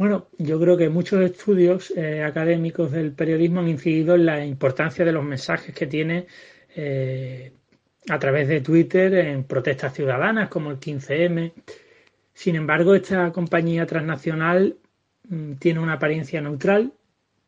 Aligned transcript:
Bueno, 0.00 0.28
yo 0.38 0.58
creo 0.58 0.78
que 0.78 0.88
muchos 0.88 1.20
estudios 1.20 1.90
eh, 1.94 2.22
académicos 2.22 2.90
del 2.90 3.12
periodismo 3.12 3.60
han 3.60 3.68
incidido 3.68 4.14
en 4.14 4.24
la 4.24 4.42
importancia 4.46 5.04
de 5.04 5.12
los 5.12 5.22
mensajes 5.22 5.74
que 5.74 5.86
tiene 5.86 6.26
eh, 6.74 7.52
a 8.08 8.18
través 8.18 8.48
de 8.48 8.62
Twitter 8.62 9.12
en 9.12 9.44
protestas 9.44 9.92
ciudadanas 9.92 10.48
como 10.48 10.70
el 10.70 10.80
15M. 10.80 11.52
Sin 12.32 12.56
embargo, 12.56 12.94
esta 12.94 13.30
compañía 13.30 13.84
transnacional 13.84 14.78
mm, 15.28 15.56
tiene 15.56 15.80
una 15.80 15.92
apariencia 15.92 16.40
neutral, 16.40 16.94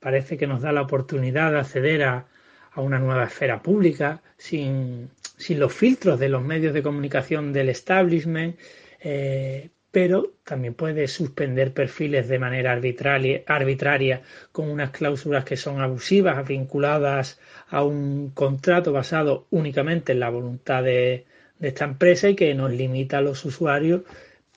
parece 0.00 0.36
que 0.36 0.48
nos 0.48 0.60
da 0.60 0.72
la 0.72 0.82
oportunidad 0.82 1.52
de 1.52 1.58
acceder 1.60 2.02
a, 2.02 2.26
una 2.74 2.98
nueva 2.98 3.26
esfera 3.26 3.62
pública 3.62 4.22
sin, 4.36 5.08
los 5.50 5.72
filtros 5.72 6.18
de 6.18 6.28
los 6.28 6.42
medios 6.42 6.74
de 6.74 6.82
comunicación 6.82 7.52
del 7.52 7.68
establishment. 7.68 8.58
Eh, 8.98 9.70
pero 9.90 10.34
también 10.44 10.74
puede 10.74 11.08
suspender 11.08 11.72
perfiles 11.72 12.28
de 12.28 12.38
manera 12.38 12.72
arbitraria, 12.72 14.22
con 14.52 14.70
unas 14.70 14.90
cláusulas 14.90 15.44
que 15.44 15.56
son 15.56 15.80
abusivas, 15.80 16.46
vinculadas 16.46 17.40
a 17.68 17.82
un 17.82 18.30
contrato 18.30 18.92
basado 18.92 19.46
únicamente 19.50 20.12
en 20.12 20.20
la 20.20 20.30
voluntad 20.30 20.84
de, 20.84 21.26
esta 21.60 21.84
empresa 21.84 22.28
y 22.28 22.36
que 22.36 22.54
nos 22.54 22.72
limita 22.72 23.18
a 23.18 23.20
los 23.20 23.44
usuarios 23.44 24.02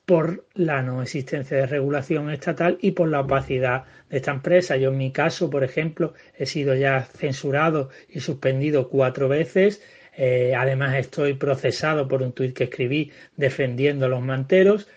por 0.06 0.46
la 0.54 0.82
no 0.82 1.02
existencia 1.02 1.58
de 1.58 1.66
regulación 1.66 2.30
estatal 2.30 2.78
y 2.82 2.92
por 2.92 3.10
la 3.10 3.22
opacidad 3.22 3.86
de 4.10 4.18
esta 4.18 4.32
empresa. 4.32 4.78
Yo 4.78 4.90
en 4.90 4.98
mi 4.98 5.12
caso, 5.12 5.50
por 5.50 5.64
ejemplo, 5.64 6.14
he 6.38 6.46
sido 6.46 6.76
ya 6.76 7.02
censurado 7.02 7.90
y 8.10 8.20
suspendido 8.20 8.90
cuatro 8.90 9.28
veces. 9.28 9.82
Eh, 10.16 10.54
además, 10.56 10.96
estoy 10.96 11.34
procesado 11.34 12.08
por 12.08 12.22
un 12.22 12.34
tuit 12.34 12.56
que 12.56 12.66
escribí 12.66 13.12
defendiendo 13.36 14.06
a 14.06 14.10
los 14.10 14.22
manteros. 14.22 14.88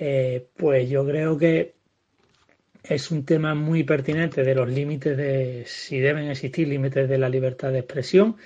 Eh, 0.00 0.46
pues 0.56 0.88
yo 0.88 1.04
creo 1.04 1.36
que 1.36 1.74
es 2.84 3.10
un 3.10 3.24
tema 3.24 3.54
muy 3.54 3.82
pertinente 3.82 4.44
de 4.44 4.54
los 4.54 4.68
límites 4.68 5.16
de 5.16 5.64
si 5.66 5.98
deben 5.98 6.30
existir 6.30 6.68
límites 6.68 7.08
de 7.08 7.18
la 7.18 7.28
libertad 7.28 7.72
de 7.72 7.80
expresión 7.80 8.36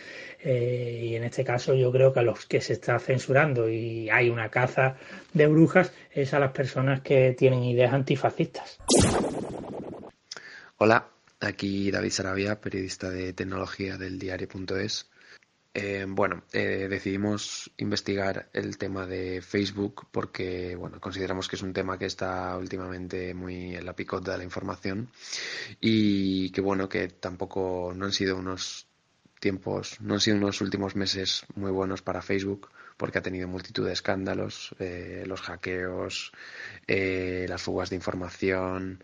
eh, 0.40 1.00
y 1.10 1.14
en 1.14 1.24
este 1.24 1.44
caso 1.44 1.74
yo 1.74 1.92
creo 1.92 2.12
que 2.12 2.20
a 2.20 2.22
los 2.22 2.46
que 2.46 2.60
se 2.62 2.72
está 2.72 2.98
censurando 2.98 3.68
y 3.68 4.08
hay 4.08 4.30
una 4.30 4.48
caza 4.48 4.96
de 5.34 5.46
brujas 5.46 5.92
es 6.10 6.32
a 6.32 6.40
las 6.40 6.52
personas 6.52 7.02
que 7.02 7.34
tienen 7.38 7.62
ideas 7.62 7.92
antifascistas. 7.92 8.78
Hola, 10.78 11.06
aquí 11.38 11.90
David 11.90 12.10
Sarabia, 12.10 12.60
periodista 12.60 13.10
de 13.10 13.34
tecnología 13.34 13.98
del 13.98 14.18
diario.es 14.18 15.11
eh, 15.74 16.04
bueno, 16.06 16.44
eh, 16.52 16.86
decidimos 16.90 17.72
investigar 17.78 18.50
el 18.52 18.76
tema 18.76 19.06
de 19.06 19.40
Facebook 19.40 20.06
porque, 20.10 20.76
bueno, 20.76 21.00
consideramos 21.00 21.48
que 21.48 21.56
es 21.56 21.62
un 21.62 21.72
tema 21.72 21.96
que 21.98 22.04
está 22.04 22.56
últimamente 22.58 23.32
muy 23.32 23.74
en 23.74 23.86
la 23.86 23.96
picota 23.96 24.32
de 24.32 24.38
la 24.38 24.44
información 24.44 25.08
y 25.80 26.50
que, 26.50 26.60
bueno, 26.60 26.88
que 26.90 27.08
tampoco 27.08 27.92
no 27.96 28.04
han 28.04 28.12
sido 28.12 28.36
unos 28.36 28.86
tiempos, 29.40 29.98
no 30.02 30.14
han 30.14 30.20
sido 30.20 30.36
unos 30.36 30.60
últimos 30.60 30.94
meses 30.94 31.46
muy 31.54 31.70
buenos 31.70 32.02
para 32.02 32.20
Facebook 32.20 32.70
porque 32.98 33.18
ha 33.18 33.22
tenido 33.22 33.48
multitud 33.48 33.86
de 33.86 33.94
escándalos, 33.94 34.74
eh, 34.78 35.24
los 35.26 35.40
hackeos, 35.40 36.32
las 36.86 37.62
fugas 37.62 37.90
de 37.90 37.96
información, 37.96 39.02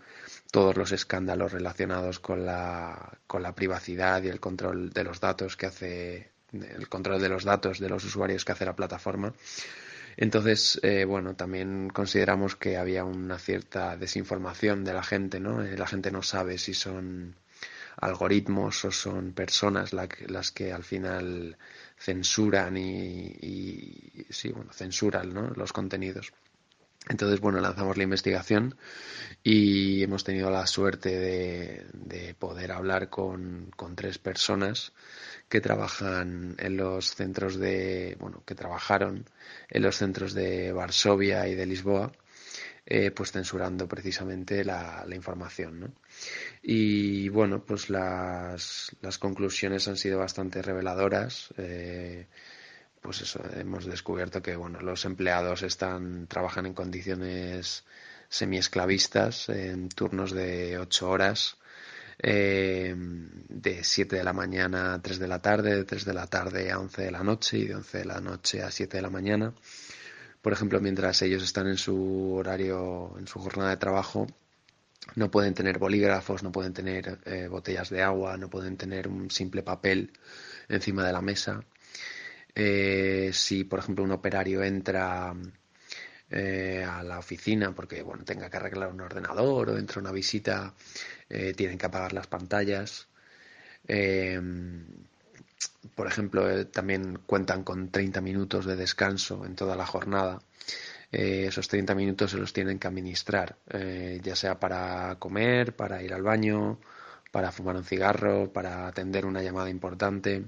todos 0.53 0.77
los 0.77 0.93
escándalos 0.93 1.53
relacionados 1.53 2.21
con 2.21 2.45
la, 2.45 3.19
con 3.27 3.43
la 3.43 3.55
privacidad 3.55 4.23
y 4.23 4.29
el 4.29 4.41
control 4.41 4.91
de 4.91 5.05
los 5.05 5.21
datos 5.21 5.57
que 5.57 5.67
hace 5.67 6.38
el 6.53 6.89
control 6.89 7.21
de 7.21 7.29
los 7.29 7.45
datos 7.45 7.79
de 7.79 7.89
los 7.89 8.05
usuarios 8.05 8.45
que 8.45 8.53
hace 8.53 8.65
la 8.65 8.77
plataforma. 8.77 9.33
Entonces, 10.17 10.81
eh, 10.83 11.05
bueno, 11.05 11.37
también 11.37 11.91
consideramos 11.91 12.57
que 12.57 12.77
había 12.77 13.05
una 13.05 13.39
cierta 13.39 13.97
desinformación 13.97 14.85
de 14.85 14.93
la 14.93 15.03
gente, 15.03 15.39
¿no? 15.39 15.63
Eh, 15.63 15.77
la 15.77 15.87
gente 15.87 16.11
no 16.11 16.23
sabe 16.23 16.59
si 16.59 16.75
son 16.75 17.37
algoritmos 18.01 18.85
o 18.85 18.91
son 18.91 19.33
personas 19.33 19.93
las 19.93 20.51
que 20.53 20.73
al 20.73 20.85
final 20.85 21.57
censuran 21.99 22.77
y, 22.77 24.27
sí, 24.31 24.51
bueno, 24.51 24.73
censuran 24.73 25.33
¿no? 25.33 25.51
los 25.51 25.73
contenidos. 25.73 26.33
Entonces, 27.09 27.41
bueno, 27.41 27.61
lanzamos 27.61 27.97
la 27.97 28.03
investigación 28.03 28.77
y 29.43 30.03
hemos 30.03 30.25
tenido 30.25 30.51
la 30.51 30.67
suerte 30.67 31.19
de, 31.19 31.87
de 31.93 32.35
poder 32.35 32.73
hablar 32.73 33.09
con, 33.09 33.71
con 33.77 33.97
tres 33.97 34.19
personas 34.19 34.93
que 35.49 35.61
trabajan 35.61 36.57
en 36.59 36.77
los 36.77 37.15
centros 37.15 37.57
de, 37.57 38.17
bueno, 38.21 38.43
que 38.45 38.55
trabajaron 38.55 39.25
en 39.71 39.83
los 39.83 39.97
centros 39.97 40.35
de 40.35 40.73
Varsovia 40.73 41.49
y 41.49 41.55
de 41.55 41.67
Lisboa, 41.67 42.13
eh, 42.85 43.11
pues 43.11 43.33
censurando 43.33 43.87
precisamente 43.89 44.65
la, 44.65 45.05
información, 45.15 45.81
¿no? 45.81 45.93
Y 46.63 47.29
bueno, 47.29 47.65
pues 47.65 47.91
las, 47.91 48.97
las, 49.01 49.19
conclusiones 49.19 49.89
han 49.89 49.97
sido 49.97 50.19
bastante 50.19 50.63
reveladoras. 50.63 51.53
Eh, 51.59 52.27
pues 53.03 53.21
eso, 53.23 53.41
hemos 53.55 53.87
descubierto 53.87 54.43
que 54.43 54.57
bueno, 54.57 54.81
los 54.81 55.05
empleados 55.05 55.63
están, 55.63 56.27
trabajan 56.27 56.67
en 56.67 56.75
condiciones 56.75 57.85
semiesclavistas, 58.29 59.49
en 59.49 59.89
turnos 59.89 60.33
de 60.33 60.79
ocho 60.79 61.11
horas, 61.11 61.57
eh, 62.21 62.95
de 62.97 63.85
7 63.85 64.17
de 64.17 64.25
la 64.25 64.33
mañana 64.33 64.95
a 64.95 65.03
3 65.03 65.19
de 65.19 65.29
la 65.29 65.41
tarde, 65.41 65.77
de 65.77 65.85
3 65.85 66.05
de 66.05 66.15
la 66.15 66.27
tarde 66.27 66.71
a 66.71 66.79
11 66.79 67.03
de 67.03 67.11
la 67.11 67.23
noche 67.23 67.59
y 67.59 67.67
de 67.67 67.77
11 67.77 67.99
de 67.99 68.05
la 68.05 68.21
noche 68.21 68.63
a 68.63 68.71
7 68.71 68.97
de 68.97 69.03
la 69.03 69.11
mañana. 69.11 69.55
Por 70.43 70.53
ejemplo, 70.53 70.81
mientras 70.81 71.23
ellos 71.23 71.43
están 71.43 71.67
en 71.69 71.79
su 71.79 72.35
horario, 72.35 73.15
en 73.19 73.27
su 73.27 73.39
jornada 73.39 73.71
de 73.71 73.77
trabajo, 73.77 74.27
no 75.15 75.31
pueden 75.31 75.55
tener 75.55 75.79
bolígrafos, 75.79 76.43
no 76.43 76.53
pueden 76.53 76.73
tener 76.73 77.19
eh, 77.25 77.49
botellas 77.49 77.91
de 77.91 78.03
agua, 78.03 78.37
no 78.37 78.51
pueden 78.51 78.77
tener 78.77 79.09
un 79.09 79.31
simple 79.31 79.63
papel 79.63 80.13
encima 80.69 81.07
de 81.07 81.13
la 81.13 81.23
mesa. 81.23 81.65
Eh, 82.61 83.31
si, 83.33 83.63
por 83.63 83.79
ejemplo, 83.79 84.03
un 84.03 84.11
operario 84.11 84.65
entra 84.65 85.33
eh, 86.31 86.85
a 86.85 87.03
la 87.05 87.19
oficina 87.19 87.73
porque 87.75 88.03
bueno 88.03 88.25
tenga 88.25 88.51
que 88.51 88.57
arreglar 88.59 88.91
un 88.93 89.01
ordenador 89.01 89.71
o 89.71 89.79
entra 89.79 90.01
una 90.01 90.13
visita 90.13 90.75
eh, 91.31 91.55
tienen 91.55 91.79
que 91.79 91.87
apagar 91.87 92.13
las 92.13 92.27
pantallas. 92.27 93.09
Eh, 93.87 94.41
por 95.95 96.07
ejemplo 96.07 96.67
también 96.67 97.21
cuentan 97.27 97.65
con 97.65 97.91
30 97.91 98.21
minutos 98.21 98.67
de 98.67 98.77
descanso 98.77 99.45
en 99.47 99.55
toda 99.55 99.77
la 99.77 99.87
jornada. 99.87 100.41
Esos 101.11 101.69
30 101.69 101.95
minutos 101.95 102.33
se 102.33 102.39
los 102.39 102.53
tienen 102.53 102.79
que 102.79 102.89
administrar 102.89 103.57
ya 104.23 104.37
sea 104.37 104.61
para 104.61 105.17
comer 105.19 105.75
para 105.77 106.03
ir 106.03 106.13
al 106.13 106.23
baño 106.23 106.79
para 107.33 107.53
fumar 107.53 107.77
un 107.77 107.85
cigarro 107.85 108.53
para 108.53 108.89
atender 108.89 109.25
una 109.27 109.43
llamada 109.43 109.71
importante 109.71 110.45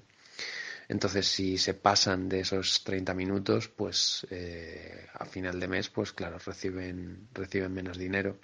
entonces, 0.91 1.29
si 1.29 1.57
se 1.57 1.75
pasan 1.75 2.29
de 2.29 2.41
esos 2.41 2.83
30 2.83 3.15
minutos, 3.15 3.69
pues 3.69 4.27
eh, 4.29 5.07
a 5.15 5.25
final 5.25 5.61
de 5.61 5.69
mes, 5.69 5.89
pues 5.89 6.13
claro, 6.13 6.37
reciben, 6.45 7.29
reciben 7.33 7.73
menos 7.73 7.97
dinero. 7.97 8.41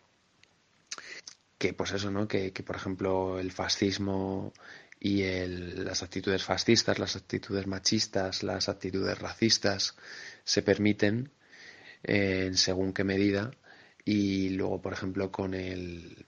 Que 1.58 1.72
pues 1.74 1.90
eso, 1.90 2.08
¿no? 2.12 2.28
Que, 2.28 2.52
por 2.64 2.76
ejemplo 2.76 3.40
el 3.40 3.50
fascismo 3.50 4.52
y 5.00 5.24
las 5.24 6.04
actitudes 6.04 6.44
fascistas, 6.44 7.00
las 7.00 7.16
actitudes 7.16 7.66
machistas, 7.66 8.44
las 8.44 8.68
actitudes 8.68 9.18
racistas 9.18 9.96
se 10.44 10.62
permiten 10.62 11.32
en 12.04 12.56
según 12.56 12.92
qué 12.92 13.02
medida 13.02 13.50
y 14.04 14.50
luego, 14.50 14.80
por 14.80 14.92
ejemplo, 14.92 15.32
con 15.32 15.52
el, 15.52 16.26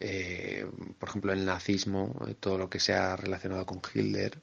eh, 0.00 0.66
por 0.98 1.08
ejemplo, 1.10 1.32
el 1.32 1.44
nazismo, 1.44 2.26
todo 2.40 2.58
lo 2.58 2.68
que 2.68 2.80
sea 2.80 3.14
relacionado 3.14 3.64
con 3.66 3.80
Hitler, 3.94 4.42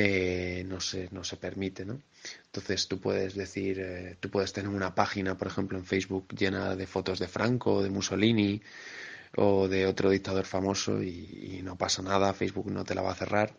eh, 0.00 0.62
no, 0.64 0.80
se, 0.80 1.08
no 1.10 1.24
se 1.24 1.36
permite, 1.36 1.84
¿no? 1.84 2.00
Entonces 2.46 2.86
tú 2.86 3.00
puedes 3.00 3.34
decir, 3.34 3.80
eh, 3.80 4.16
tú 4.20 4.30
puedes 4.30 4.52
tener 4.52 4.70
una 4.70 4.94
página, 4.94 5.36
por 5.36 5.48
ejemplo, 5.48 5.76
en 5.76 5.84
Facebook 5.84 6.28
llena 6.36 6.76
de 6.76 6.86
fotos 6.86 7.18
de 7.18 7.26
Franco, 7.26 7.82
de 7.82 7.90
Mussolini 7.90 8.62
o 9.36 9.66
de 9.66 9.86
otro 9.86 10.10
dictador 10.10 10.44
famoso 10.46 11.02
y, 11.02 11.62
no 11.64 11.76
pasa 11.76 12.02
nada, 12.02 12.32
Facebook 12.32 12.70
no 12.70 12.84
te 12.84 12.94
la 12.94 13.02
va 13.02 13.10
a 13.10 13.16
cerrar. 13.16 13.56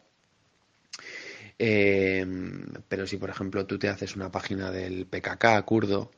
Em, 1.58 2.66
pero 2.88 3.06
si, 3.06 3.18
por 3.18 3.30
ejemplo, 3.30 3.66
tú 3.66 3.78
te 3.78 3.90
haces 3.90 4.16
una 4.16 4.32
página 4.32 4.72
del 4.72 5.08
PKK 5.08 5.66
kurdo 5.66 6.12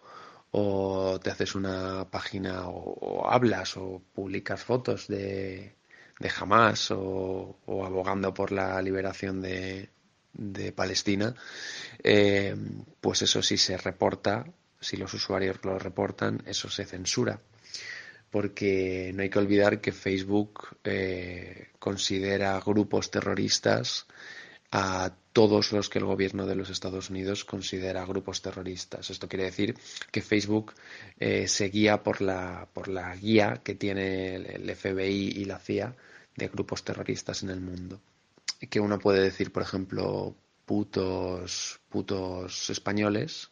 o 0.52 1.20
te 1.24 1.32
haces 1.32 1.56
una 1.56 2.10
página 2.12 2.68
o, 2.68 3.28
hablas 3.28 3.76
o 3.78 4.02
publicas 4.14 4.64
fotos 4.64 5.08
de, 5.08 5.76
de 6.20 6.32
Hamas 6.40 6.92
o 6.92 7.58
abogando 7.86 8.34
por 8.34 8.52
la 8.52 8.82
liberación 8.82 9.42
de, 9.42 9.90
de 10.34 10.72
Palestina, 10.72 11.36
eh, 12.04 12.56
pues 13.00 13.22
eso 13.22 13.42
sí 13.42 13.58
se 13.58 13.78
reporta, 13.78 14.46
si 14.80 14.98
los 14.98 15.14
usuarios 15.14 15.58
lo 15.64 15.78
reportan, 15.78 16.42
eso 16.46 16.70
se 16.70 16.86
censura. 16.86 17.40
Porque 18.30 19.12
no 19.14 19.24
hay 19.24 19.30
que 19.30 19.40
olvidar 19.40 19.82
que 19.82 19.92
Facebook 19.92 20.78
eh, 20.84 21.70
considera 21.80 22.60
grupos 22.66 23.12
terroristas 23.12 24.08
a 24.72 25.14
todos 25.34 25.74
los 25.74 25.90
que 25.90 26.00
el 26.00 26.06
gobierno 26.06 26.46
de 26.46 26.56
los 26.56 26.70
Estados 26.70 27.10
Unidos 27.10 27.44
considera 27.44 28.06
grupos 28.06 28.42
terroristas. 28.42 29.10
Esto 29.10 29.28
quiere 29.28 29.46
decir 29.46 29.76
que 30.12 30.22
Facebook 30.22 30.74
eh, 31.20 31.48
se 31.48 31.70
guía 31.70 32.04
por 32.04 32.22
la, 32.22 32.68
por 32.74 32.88
la 32.88 33.16
guía 33.16 33.62
que 33.64 33.76
tiene 33.76 34.36
el 34.36 34.76
FBI 34.76 35.34
y 35.36 35.46
la 35.46 35.60
CIA 35.60 35.96
de 36.36 36.48
grupos 36.48 36.84
terroristas 36.84 37.44
en 37.44 37.50
el 37.50 37.60
mundo. 37.60 38.00
Que 38.70 38.80
uno 38.80 39.00
puede 39.00 39.22
decir, 39.22 39.52
por 39.52 39.64
ejemplo, 39.64 40.36
putos, 40.66 41.82
putos 41.90 42.70
españoles, 42.70 43.52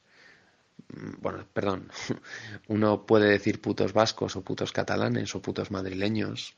mm, 0.93 1.21
bueno, 1.21 1.47
perdón, 1.51 1.89
uno 2.67 3.05
puede 3.05 3.29
decir 3.29 3.61
putos 3.61 3.93
vascos 3.93 4.35
o 4.35 4.43
putos 4.43 4.71
catalanes 4.71 5.35
o 5.35 5.41
putos 5.41 5.71
madrileños 5.71 6.55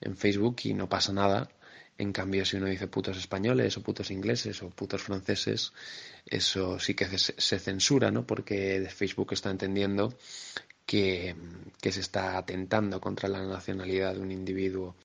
en 0.00 0.16
Facebook 0.16 0.56
y 0.64 0.74
no 0.74 0.88
pasa 0.88 1.12
nada. 1.12 1.48
En 1.98 2.12
cambio, 2.12 2.44
si 2.44 2.56
uno 2.56 2.66
dice 2.66 2.86
putos 2.86 3.18
españoles 3.18 3.76
o 3.76 3.82
putos 3.82 4.12
ingleses 4.12 4.62
o 4.62 4.70
putos 4.70 5.02
franceses, 5.02 5.72
eso 6.26 6.78
sí 6.78 6.94
que 6.94 7.06
se 7.18 7.58
censura, 7.58 8.12
¿no? 8.12 8.24
Porque 8.24 8.86
Facebook 8.94 9.32
está 9.32 9.50
entendiendo 9.50 10.16
que, 10.86 11.34
que 11.82 11.92
se 11.92 12.00
está 12.00 12.38
atentando 12.38 13.00
contra 13.00 13.28
la 13.28 13.44
nacionalidad 13.44 14.14
de 14.14 14.20
un 14.20 14.30
individuo 14.30 14.96